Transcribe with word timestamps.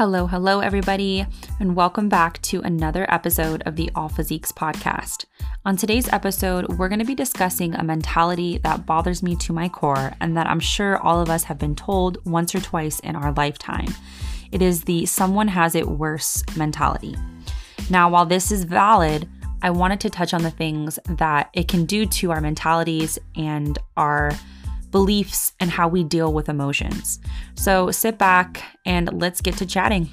Hello, 0.00 0.26
hello, 0.26 0.60
everybody, 0.60 1.26
and 1.60 1.76
welcome 1.76 2.08
back 2.08 2.40
to 2.40 2.62
another 2.62 3.04
episode 3.12 3.62
of 3.66 3.76
the 3.76 3.90
All 3.94 4.08
Physiques 4.08 4.50
podcast. 4.50 5.26
On 5.66 5.76
today's 5.76 6.08
episode, 6.08 6.78
we're 6.78 6.88
going 6.88 7.00
to 7.00 7.04
be 7.04 7.14
discussing 7.14 7.74
a 7.74 7.84
mentality 7.84 8.56
that 8.64 8.86
bothers 8.86 9.22
me 9.22 9.36
to 9.36 9.52
my 9.52 9.68
core 9.68 10.14
and 10.18 10.34
that 10.38 10.46
I'm 10.46 10.58
sure 10.58 10.96
all 10.96 11.20
of 11.20 11.28
us 11.28 11.44
have 11.44 11.58
been 11.58 11.76
told 11.76 12.16
once 12.24 12.54
or 12.54 12.60
twice 12.60 12.98
in 13.00 13.14
our 13.14 13.34
lifetime. 13.34 13.88
It 14.50 14.62
is 14.62 14.84
the 14.84 15.04
someone 15.04 15.48
has 15.48 15.74
it 15.74 15.86
worse 15.86 16.42
mentality. 16.56 17.14
Now, 17.90 18.08
while 18.08 18.24
this 18.24 18.50
is 18.50 18.64
valid, 18.64 19.28
I 19.60 19.68
wanted 19.68 20.00
to 20.00 20.08
touch 20.08 20.32
on 20.32 20.42
the 20.42 20.50
things 20.50 20.98
that 21.08 21.50
it 21.52 21.68
can 21.68 21.84
do 21.84 22.06
to 22.06 22.30
our 22.30 22.40
mentalities 22.40 23.18
and 23.36 23.78
our 23.98 24.32
beliefs, 24.90 25.52
and 25.60 25.70
how 25.70 25.88
we 25.88 26.04
deal 26.04 26.32
with 26.32 26.48
emotions. 26.48 27.18
So 27.54 27.90
sit 27.90 28.18
back 28.18 28.62
and 28.84 29.20
let's 29.20 29.40
get 29.40 29.56
to 29.58 29.66
chatting. 29.66 30.10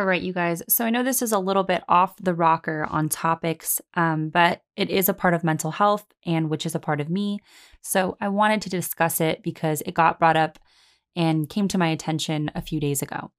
All 0.00 0.06
right, 0.06 0.22
you 0.22 0.32
guys. 0.32 0.62
So 0.66 0.86
I 0.86 0.90
know 0.90 1.02
this 1.02 1.20
is 1.20 1.32
a 1.32 1.38
little 1.38 1.62
bit 1.62 1.84
off 1.86 2.16
the 2.16 2.32
rocker 2.32 2.86
on 2.88 3.10
topics, 3.10 3.82
um, 3.92 4.30
but 4.30 4.62
it 4.74 4.88
is 4.88 5.10
a 5.10 5.14
part 5.14 5.34
of 5.34 5.44
mental 5.44 5.72
health 5.72 6.06
and 6.24 6.48
which 6.48 6.64
is 6.64 6.74
a 6.74 6.80
part 6.80 7.02
of 7.02 7.10
me. 7.10 7.40
So 7.82 8.16
I 8.18 8.28
wanted 8.28 8.62
to 8.62 8.70
discuss 8.70 9.20
it 9.20 9.42
because 9.42 9.82
it 9.84 9.92
got 9.92 10.18
brought 10.18 10.38
up 10.38 10.58
and 11.14 11.50
came 11.50 11.68
to 11.68 11.76
my 11.76 11.88
attention 11.88 12.50
a 12.54 12.62
few 12.62 12.80
days 12.80 13.02
ago. 13.02 13.30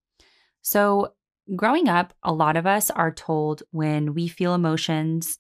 So 0.62 1.14
growing 1.56 1.90
up, 1.90 2.14
a 2.24 2.34
lot 2.34 2.58
of 2.58 2.66
us 2.66 2.90
are 2.90 3.12
told 3.12 3.64
when 3.72 4.14
we 4.14 4.28
feel 4.28 4.54
emotions, 4.54 5.38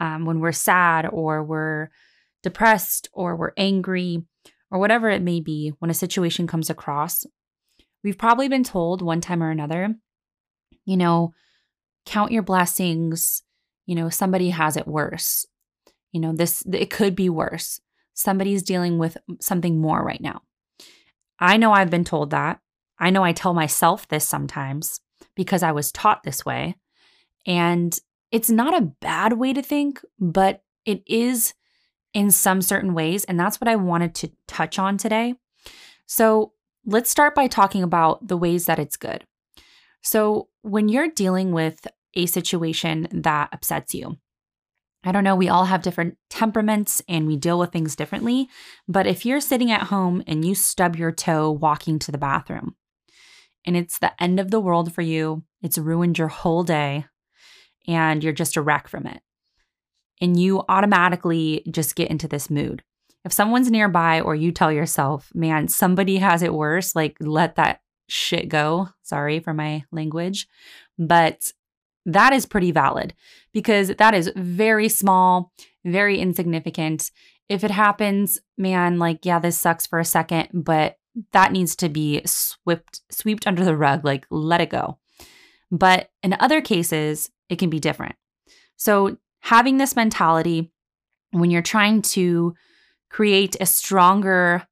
um, 0.00 0.24
when 0.24 0.40
we're 0.40 0.52
sad 0.52 1.06
or 1.06 1.42
we're 1.42 1.90
depressed 2.42 3.08
or 3.12 3.36
we're 3.36 3.52
angry 3.56 4.24
or 4.70 4.78
whatever 4.78 5.08
it 5.08 5.22
may 5.22 5.40
be, 5.40 5.72
when 5.78 5.90
a 5.90 5.94
situation 5.94 6.46
comes 6.46 6.68
across, 6.68 7.24
we've 8.02 8.18
probably 8.18 8.48
been 8.48 8.64
told 8.64 9.02
one 9.02 9.20
time 9.20 9.42
or 9.42 9.50
another, 9.50 9.94
you 10.84 10.96
know, 10.96 11.32
count 12.06 12.32
your 12.32 12.42
blessings. 12.42 13.42
You 13.86 13.94
know, 13.94 14.08
somebody 14.08 14.50
has 14.50 14.76
it 14.76 14.88
worse. 14.88 15.46
You 16.12 16.20
know, 16.20 16.32
this, 16.32 16.64
it 16.72 16.90
could 16.90 17.14
be 17.14 17.28
worse. 17.28 17.80
Somebody's 18.14 18.62
dealing 18.62 18.98
with 18.98 19.16
something 19.40 19.80
more 19.80 20.02
right 20.02 20.20
now. 20.20 20.42
I 21.38 21.56
know 21.56 21.72
I've 21.72 21.90
been 21.90 22.04
told 22.04 22.30
that. 22.30 22.60
I 22.98 23.10
know 23.10 23.24
I 23.24 23.32
tell 23.32 23.54
myself 23.54 24.08
this 24.08 24.26
sometimes 24.26 25.00
because 25.34 25.62
I 25.62 25.72
was 25.72 25.92
taught 25.92 26.22
this 26.22 26.44
way. 26.44 26.76
And 27.46 27.96
it's 28.30 28.50
not 28.50 28.76
a 28.76 28.92
bad 29.00 29.34
way 29.34 29.52
to 29.52 29.62
think, 29.62 30.00
but 30.18 30.62
it 30.84 31.02
is 31.06 31.54
in 32.12 32.30
some 32.30 32.62
certain 32.62 32.94
ways. 32.94 33.24
And 33.24 33.38
that's 33.38 33.60
what 33.60 33.68
I 33.68 33.76
wanted 33.76 34.14
to 34.16 34.32
touch 34.48 34.78
on 34.78 34.96
today. 34.96 35.34
So 36.06 36.52
let's 36.86 37.10
start 37.10 37.34
by 37.34 37.46
talking 37.46 37.82
about 37.82 38.26
the 38.26 38.36
ways 38.36 38.66
that 38.66 38.78
it's 38.78 38.96
good. 38.96 39.24
So 40.02 40.48
when 40.62 40.88
you're 40.88 41.08
dealing 41.08 41.52
with 41.52 41.86
a 42.14 42.26
situation 42.26 43.08
that 43.10 43.48
upsets 43.52 43.94
you, 43.94 44.18
I 45.02 45.12
don't 45.12 45.24
know, 45.24 45.36
we 45.36 45.48
all 45.48 45.66
have 45.66 45.82
different 45.82 46.16
temperaments 46.30 47.02
and 47.08 47.26
we 47.26 47.36
deal 47.36 47.58
with 47.58 47.72
things 47.72 47.96
differently. 47.96 48.48
But 48.88 49.06
if 49.06 49.26
you're 49.26 49.40
sitting 49.40 49.70
at 49.70 49.84
home 49.84 50.22
and 50.26 50.44
you 50.44 50.54
stub 50.54 50.96
your 50.96 51.12
toe 51.12 51.50
walking 51.50 51.98
to 52.00 52.12
the 52.12 52.18
bathroom, 52.18 52.74
and 53.64 53.76
it's 53.76 53.98
the 53.98 54.12
end 54.22 54.40
of 54.40 54.50
the 54.50 54.60
world 54.60 54.92
for 54.92 55.02
you. 55.02 55.44
It's 55.62 55.78
ruined 55.78 56.18
your 56.18 56.28
whole 56.28 56.64
day 56.64 57.06
and 57.86 58.22
you're 58.22 58.32
just 58.32 58.56
a 58.56 58.62
wreck 58.62 58.88
from 58.88 59.06
it. 59.06 59.20
And 60.20 60.38
you 60.38 60.62
automatically 60.68 61.64
just 61.70 61.96
get 61.96 62.10
into 62.10 62.28
this 62.28 62.48
mood. 62.48 62.82
If 63.24 63.32
someone's 63.32 63.70
nearby 63.70 64.20
or 64.20 64.34
you 64.34 64.52
tell 64.52 64.70
yourself, 64.70 65.30
man, 65.34 65.68
somebody 65.68 66.18
has 66.18 66.42
it 66.42 66.54
worse, 66.54 66.94
like 66.94 67.16
let 67.20 67.56
that 67.56 67.80
shit 68.08 68.48
go. 68.48 68.90
Sorry 69.02 69.40
for 69.40 69.54
my 69.54 69.84
language. 69.90 70.46
But 70.98 71.52
that 72.06 72.32
is 72.32 72.46
pretty 72.46 72.70
valid 72.70 73.14
because 73.52 73.88
that 73.88 74.14
is 74.14 74.30
very 74.36 74.88
small, 74.88 75.52
very 75.84 76.18
insignificant. 76.18 77.10
If 77.48 77.64
it 77.64 77.70
happens, 77.70 78.40
man, 78.56 78.98
like, 78.98 79.24
yeah, 79.24 79.38
this 79.38 79.58
sucks 79.58 79.86
for 79.86 79.98
a 79.98 80.04
second, 80.04 80.48
but 80.52 80.98
that 81.32 81.52
needs 81.52 81.76
to 81.76 81.88
be 81.88 82.20
swept 82.24 83.00
swept 83.10 83.46
under 83.46 83.64
the 83.64 83.76
rug 83.76 84.04
like 84.04 84.26
let 84.30 84.60
it 84.60 84.70
go. 84.70 84.98
But 85.70 86.10
in 86.22 86.36
other 86.38 86.60
cases 86.60 87.30
it 87.48 87.58
can 87.58 87.70
be 87.70 87.80
different. 87.80 88.16
So 88.76 89.16
having 89.40 89.76
this 89.76 89.96
mentality 89.96 90.72
when 91.30 91.50
you're 91.50 91.62
trying 91.62 92.02
to 92.02 92.54
create 93.10 93.56
a 93.60 93.66
stronger 93.66 94.66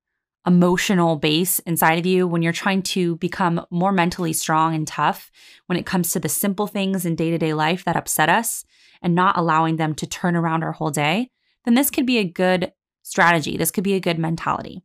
emotional 0.44 1.16
base 1.16 1.60
inside 1.60 1.98
of 1.98 2.06
you 2.06 2.26
when 2.26 2.42
you're 2.42 2.52
trying 2.52 2.82
to 2.82 3.14
become 3.16 3.64
more 3.70 3.92
mentally 3.92 4.32
strong 4.32 4.74
and 4.74 4.88
tough 4.88 5.30
when 5.66 5.78
it 5.78 5.86
comes 5.86 6.10
to 6.10 6.18
the 6.18 6.28
simple 6.28 6.66
things 6.66 7.06
in 7.06 7.14
day-to-day 7.14 7.54
life 7.54 7.84
that 7.84 7.94
upset 7.94 8.28
us 8.28 8.64
and 9.00 9.14
not 9.14 9.38
allowing 9.38 9.76
them 9.76 9.94
to 9.94 10.04
turn 10.04 10.34
around 10.34 10.64
our 10.64 10.72
whole 10.72 10.90
day 10.90 11.30
then 11.64 11.74
this 11.74 11.90
could 11.90 12.06
be 12.06 12.18
a 12.18 12.24
good 12.24 12.72
strategy. 13.02 13.56
This 13.56 13.70
could 13.70 13.84
be 13.84 13.94
a 13.94 14.00
good 14.00 14.18
mentality. 14.18 14.82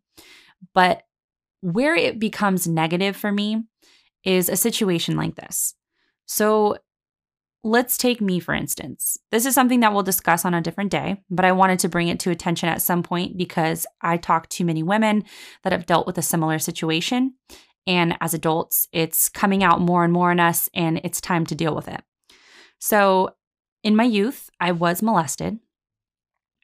But 0.74 1.04
where 1.62 1.96
it 1.96 2.20
becomes 2.20 2.68
negative 2.68 3.16
for 3.16 3.32
me 3.32 3.64
is 4.24 4.50
a 4.50 4.56
situation 4.56 5.16
like 5.16 5.36
this. 5.36 5.74
So 6.26 6.78
let's 7.64 7.98
take 7.98 8.22
me, 8.22 8.40
for 8.40 8.54
instance. 8.54 9.18
This 9.32 9.46
is 9.46 9.54
something 9.54 9.80
that 9.82 9.94
we'll 9.94 10.04
discuss 10.04 10.46
on 10.46 10.54
a 10.54 10.62
different 10.62 10.92
day, 10.92 11.22
but 11.30 11.46
I 11.46 11.52
wanted 11.52 11.80
to 11.80 11.90
bring 11.90 12.08
it 12.08 12.20
to 12.22 12.32
attention 12.32 12.70
at 12.70 12.82
some 12.82 13.04
point 13.04 13.38
because 13.38 13.86
I 14.02 14.18
talk 14.18 14.50
to 14.50 14.66
many 14.66 14.84
women 14.84 15.24
that 15.64 15.74
have 15.74 15.86
dealt 15.86 16.08
with 16.08 16.18
a 16.18 16.22
similar 16.22 16.60
situation. 16.60 17.34
And 17.86 18.18
as 18.20 18.34
adults, 18.34 18.88
it's 18.92 19.30
coming 19.30 19.64
out 19.64 19.80
more 19.80 20.04
and 20.04 20.12
more 20.12 20.32
in 20.32 20.40
us, 20.40 20.70
and 20.74 21.00
it's 21.04 21.22
time 21.22 21.46
to 21.46 21.56
deal 21.56 21.74
with 21.74 21.88
it. 21.88 22.02
So, 22.80 23.36
in 23.82 23.96
my 23.96 24.04
youth, 24.04 24.50
I 24.60 24.74
was 24.74 25.02
molested. 25.02 25.60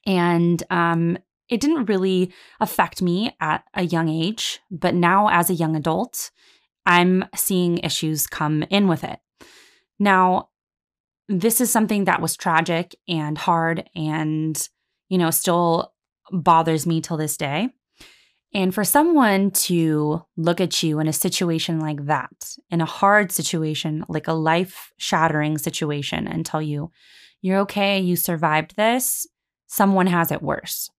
And 0.05 0.61
um, 0.69 1.17
it 1.49 1.61
didn't 1.61 1.85
really 1.85 2.33
affect 2.59 3.01
me 3.01 3.35
at 3.39 3.63
a 3.73 3.83
young 3.83 4.09
age, 4.09 4.59
but 4.71 4.95
now 4.95 5.29
as 5.29 5.49
a 5.49 5.55
young 5.55 5.75
adult, 5.75 6.31
I'm 6.85 7.25
seeing 7.35 7.77
issues 7.79 8.27
come 8.27 8.63
in 8.63 8.87
with 8.87 9.03
it. 9.03 9.19
Now, 9.99 10.49
this 11.29 11.61
is 11.61 11.71
something 11.71 12.05
that 12.05 12.21
was 12.21 12.35
tragic 12.35 12.95
and 13.07 13.37
hard 13.37 13.89
and, 13.95 14.69
you 15.09 15.17
know, 15.17 15.31
still 15.31 15.93
bothers 16.31 16.85
me 16.85 17.01
till 17.01 17.17
this 17.17 17.37
day. 17.37 17.69
And 18.53 18.73
for 18.73 18.83
someone 18.83 19.49
to 19.51 20.23
look 20.37 20.61
at 20.61 20.83
you 20.83 20.99
in 20.99 21.07
a 21.07 21.13
situation 21.13 21.79
like 21.79 22.05
that, 22.05 22.55
in 22.69 22.81
a 22.81 22.85
hard 22.85 23.31
situation, 23.31 24.05
like 24.07 24.27
a 24.27 24.33
life 24.33 24.91
shattering 24.97 25.57
situation, 25.57 26.27
and 26.27 26.45
tell 26.45 26.61
you, 26.61 26.91
you're 27.41 27.59
okay, 27.61 27.99
you 27.99 28.15
survived 28.15 28.75
this, 28.75 29.25
someone 29.65 30.07
has 30.07 30.31
it 30.31 30.43
worse. 30.43 30.89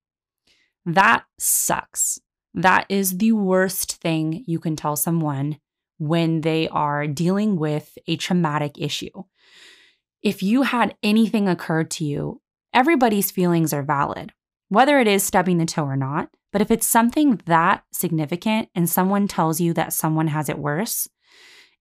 That 0.87 1.25
sucks. 1.39 2.21
That 2.55 2.87
is 2.89 3.19
the 3.19 3.33
worst 3.33 3.97
thing 3.97 4.45
you 4.47 4.59
can 4.59 4.77
tell 4.77 4.97
someone 4.97 5.59
when 5.99 6.43
they 6.43 6.69
are 6.69 7.06
dealing 7.06 7.56
with 7.56 7.97
a 8.06 8.17
traumatic 8.17 8.78
issue. 8.78 9.25
If 10.22 10.43
you 10.43 10.62
had 10.62 10.97
anything 11.03 11.49
occur 11.49 11.84
to 11.84 12.05
you, 12.05 12.41
everybody's 12.72 13.31
feelings 13.31 13.72
are 13.72 13.83
valid, 13.83 14.33
whether 14.69 14.99
it 14.99 15.09
is 15.09 15.22
stubbing 15.22 15.59
the 15.59 15.67
toe 15.67 15.84
or 15.84 15.97
not. 15.97 16.31
But 16.53 16.62
if 16.62 16.71
it's 16.71 16.87
something 16.87 17.41
that 17.47 17.83
significant 17.93 18.69
and 18.75 18.89
someone 18.89 19.27
tells 19.27 19.61
you 19.61 19.72
that 19.75 19.93
someone 19.93 20.28
has 20.28 20.49
it 20.49 20.59
worse, 20.59 21.09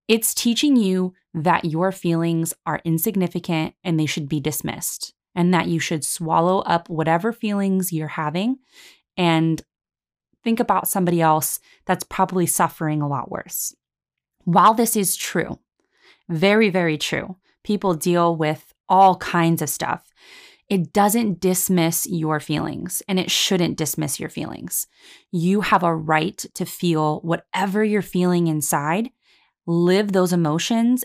it's 0.07 0.33
teaching 0.33 0.75
you 0.75 1.13
that 1.33 1.65
your 1.65 1.91
feelings 1.91 2.53
are 2.65 2.81
insignificant 2.83 3.75
and 3.83 3.99
they 3.99 4.05
should 4.05 4.27
be 4.27 4.39
dismissed 4.39 5.13
and 5.35 5.53
that 5.53 5.67
you 5.67 5.79
should 5.79 6.03
swallow 6.03 6.59
up 6.59 6.89
whatever 6.89 7.33
feelings 7.33 7.91
you're 7.91 8.07
having 8.07 8.57
and 9.17 9.61
think 10.43 10.59
about 10.59 10.87
somebody 10.87 11.21
else 11.21 11.59
that's 11.85 12.03
probably 12.03 12.45
suffering 12.45 13.01
a 13.01 13.07
lot 13.07 13.31
worse. 13.31 13.75
While 14.43 14.73
this 14.73 14.95
is 14.95 15.15
true, 15.15 15.59
very, 16.29 16.69
very 16.69 16.97
true, 16.97 17.37
people 17.63 17.93
deal 17.93 18.35
with 18.35 18.73
all 18.89 19.15
kinds 19.17 19.61
of 19.61 19.69
stuff. 19.69 20.11
It 20.69 20.93
doesn't 20.93 21.39
dismiss 21.39 22.07
your 22.07 22.39
feelings 22.39 23.01
and 23.07 23.19
it 23.19 23.29
shouldn't 23.29 23.77
dismiss 23.77 24.19
your 24.19 24.29
feelings. 24.29 24.87
You 25.31 25.61
have 25.61 25.83
a 25.83 25.95
right 25.95 26.37
to 26.53 26.65
feel 26.65 27.19
whatever 27.21 27.83
you're 27.83 28.01
feeling 28.01 28.47
inside, 28.47 29.09
live 29.65 30.11
those 30.11 30.33
emotions, 30.33 31.03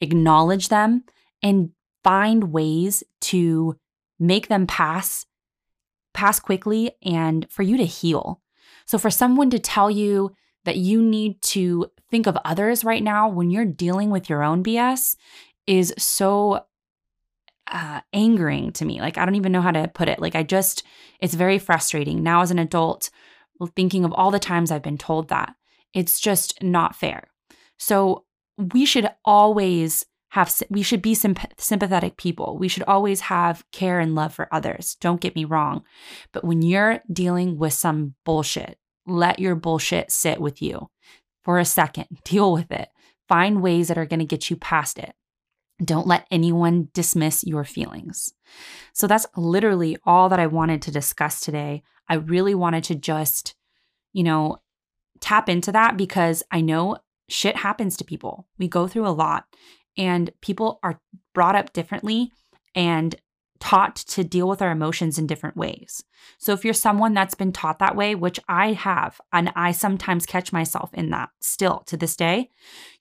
acknowledge 0.00 0.68
them, 0.68 1.04
and 1.42 1.70
find 2.06 2.52
ways 2.52 3.02
to 3.20 3.76
make 4.20 4.46
them 4.46 4.64
pass 4.64 5.26
pass 6.14 6.38
quickly 6.38 6.92
and 7.02 7.46
for 7.50 7.64
you 7.64 7.76
to 7.76 7.84
heal. 7.84 8.40
So 8.86 8.96
for 8.96 9.10
someone 9.10 9.50
to 9.50 9.58
tell 9.58 9.90
you 9.90 10.30
that 10.64 10.76
you 10.76 11.02
need 11.02 11.42
to 11.42 11.90
think 12.08 12.28
of 12.28 12.38
others 12.44 12.84
right 12.84 13.02
now 13.02 13.28
when 13.28 13.50
you're 13.50 13.64
dealing 13.64 14.10
with 14.10 14.30
your 14.30 14.44
own 14.44 14.62
BS 14.62 15.16
is 15.66 15.92
so 15.98 16.64
uh, 17.66 18.00
angering 18.12 18.72
to 18.74 18.84
me. 18.84 19.00
Like, 19.00 19.18
I 19.18 19.24
don't 19.24 19.34
even 19.34 19.50
know 19.50 19.60
how 19.60 19.72
to 19.72 19.88
put 19.88 20.08
it. 20.08 20.20
Like, 20.20 20.36
I 20.36 20.44
just, 20.44 20.84
it's 21.20 21.34
very 21.34 21.58
frustrating. 21.58 22.22
Now, 22.22 22.40
as 22.42 22.52
an 22.52 22.60
adult, 22.60 23.10
thinking 23.74 24.04
of 24.04 24.12
all 24.12 24.30
the 24.30 24.38
times 24.38 24.70
I've 24.70 24.82
been 24.82 24.96
told 24.96 25.28
that. 25.28 25.56
It's 25.92 26.20
just 26.20 26.62
not 26.62 26.94
fair. 26.94 27.28
So 27.78 28.24
we 28.56 28.86
should 28.86 29.10
always 29.24 30.06
have, 30.36 30.54
we 30.68 30.82
should 30.82 31.00
be 31.00 31.14
sympathetic 31.14 32.18
people. 32.18 32.58
We 32.58 32.68
should 32.68 32.82
always 32.82 33.20
have 33.22 33.64
care 33.72 33.98
and 33.98 34.14
love 34.14 34.34
for 34.34 34.52
others. 34.52 34.94
Don't 35.00 35.20
get 35.20 35.34
me 35.34 35.46
wrong. 35.46 35.82
But 36.30 36.44
when 36.44 36.60
you're 36.60 37.00
dealing 37.10 37.56
with 37.56 37.72
some 37.72 38.14
bullshit, 38.26 38.78
let 39.06 39.38
your 39.38 39.54
bullshit 39.54 40.12
sit 40.12 40.38
with 40.38 40.60
you 40.60 40.90
for 41.42 41.58
a 41.58 41.64
second, 41.64 42.06
deal 42.24 42.52
with 42.52 42.70
it. 42.70 42.90
Find 43.28 43.62
ways 43.62 43.88
that 43.88 43.96
are 43.96 44.04
going 44.04 44.20
to 44.20 44.26
get 44.26 44.50
you 44.50 44.56
past 44.56 44.98
it. 44.98 45.14
Don't 45.82 46.06
let 46.06 46.26
anyone 46.30 46.88
dismiss 46.92 47.42
your 47.42 47.64
feelings. 47.64 48.34
So 48.92 49.06
that's 49.06 49.26
literally 49.36 49.96
all 50.04 50.28
that 50.28 50.38
I 50.38 50.48
wanted 50.48 50.82
to 50.82 50.90
discuss 50.90 51.40
today. 51.40 51.82
I 52.10 52.14
really 52.14 52.54
wanted 52.54 52.84
to 52.84 52.94
just, 52.94 53.54
you 54.12 54.22
know, 54.22 54.58
tap 55.20 55.48
into 55.48 55.72
that 55.72 55.96
because 55.96 56.42
I 56.50 56.60
know 56.60 56.98
shit 57.30 57.56
happens 57.56 57.96
to 57.96 58.04
people. 58.04 58.46
We 58.58 58.68
go 58.68 58.86
through 58.86 59.06
a 59.06 59.08
lot 59.08 59.46
and 59.96 60.30
people 60.40 60.78
are 60.82 61.00
brought 61.34 61.56
up 61.56 61.72
differently 61.72 62.32
and 62.74 63.16
taught 63.58 63.96
to 63.96 64.22
deal 64.22 64.48
with 64.48 64.60
our 64.60 64.70
emotions 64.70 65.18
in 65.18 65.26
different 65.26 65.56
ways. 65.56 66.04
So 66.38 66.52
if 66.52 66.64
you're 66.64 66.74
someone 66.74 67.14
that's 67.14 67.34
been 67.34 67.52
taught 67.52 67.78
that 67.78 67.96
way, 67.96 68.14
which 68.14 68.38
I 68.48 68.72
have, 68.72 69.20
and 69.32 69.52
I 69.56 69.72
sometimes 69.72 70.26
catch 70.26 70.52
myself 70.52 70.90
in 70.92 71.10
that 71.10 71.30
still 71.40 71.82
to 71.86 71.96
this 71.96 72.16
day, 72.16 72.50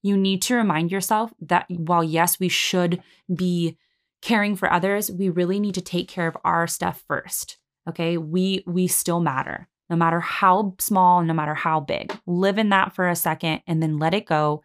you 0.02 0.18
need 0.18 0.42
to 0.44 0.56
remind 0.56 0.92
yourself 0.92 1.34
that 1.42 1.66
while 1.70 2.04
yes, 2.04 2.40
we 2.40 2.50
should 2.50 3.02
be 3.34 3.78
caring 4.22 4.56
for 4.56 4.72
others, 4.72 5.12
we 5.12 5.30
really 5.30 5.60
need 5.60 5.76
to 5.76 5.82
take 5.82 6.08
care 6.08 6.28
of 6.28 6.38
our 6.44 6.68
stuff 6.68 7.04
first. 7.08 7.58
Okay? 7.88 8.18
We 8.18 8.64
we 8.66 8.88
still 8.88 9.20
matter. 9.20 9.68
No 9.90 9.96
matter 9.96 10.20
how 10.20 10.74
small, 10.80 11.22
no 11.22 11.34
matter 11.34 11.54
how 11.54 11.80
big. 11.80 12.18
Live 12.26 12.58
in 12.58 12.70
that 12.70 12.96
for 12.96 13.08
a 13.08 13.16
second 13.16 13.62
and 13.68 13.84
then 13.84 14.00
let 14.00 14.16
it 14.16 14.26
go 14.26 14.64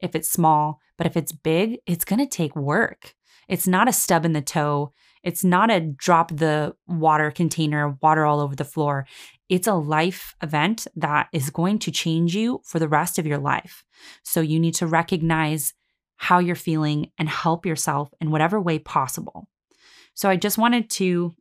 if 0.00 0.16
it's 0.16 0.28
small, 0.28 0.80
but 0.96 1.06
if 1.06 1.16
it's 1.16 1.32
big, 1.32 1.78
it's 1.86 2.04
going 2.04 2.20
to 2.20 2.26
take 2.26 2.54
work. 2.56 3.14
It's 3.48 3.66
not 3.66 3.88
a 3.88 3.92
stub 3.92 4.24
in 4.24 4.32
the 4.32 4.42
toe 4.42 4.92
it's 5.26 5.42
not 5.42 5.72
a 5.72 5.80
drop 5.80 6.30
the 6.30 6.76
water 6.86 7.32
container, 7.32 7.98
water 8.00 8.24
all 8.24 8.38
over 8.38 8.54
the 8.54 8.64
floor. 8.64 9.08
It's 9.48 9.66
a 9.66 9.74
life 9.74 10.36
event 10.40 10.86
that 10.94 11.26
is 11.32 11.50
going 11.50 11.80
to 11.80 11.90
change 11.90 12.36
you 12.36 12.60
for 12.64 12.78
the 12.78 12.88
rest 12.88 13.18
of 13.18 13.26
your 13.26 13.38
life. 13.38 13.84
So 14.22 14.40
you 14.40 14.60
need 14.60 14.74
to 14.74 14.86
recognize 14.86 15.74
how 16.14 16.38
you're 16.38 16.54
feeling 16.54 17.10
and 17.18 17.28
help 17.28 17.66
yourself 17.66 18.14
in 18.20 18.30
whatever 18.30 18.60
way 18.60 18.78
possible. 18.78 19.48
So 20.14 20.30
I 20.30 20.36
just 20.36 20.58
wanted 20.58 20.88
to 20.90 21.34